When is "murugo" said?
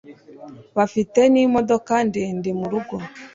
2.59-2.95